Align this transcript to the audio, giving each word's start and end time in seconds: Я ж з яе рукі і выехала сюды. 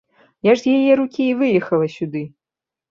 Я 0.47 0.53
ж 0.55 0.61
з 0.61 0.73
яе 0.79 0.91
рукі 1.01 1.23
і 1.29 1.37
выехала 1.43 1.85
сюды. 1.99 2.29